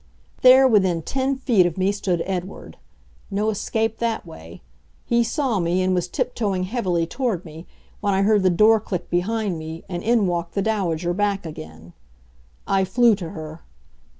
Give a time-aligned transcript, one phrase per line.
[0.41, 2.77] There within ten feet of me stood Edward.
[3.29, 4.63] No escape that way.
[5.05, 7.67] He saw me, and was tiptoeing heavily toward me,
[7.99, 11.93] when I heard the door click behind me, and in walked the Dowager back again.
[12.65, 13.61] I flew to her.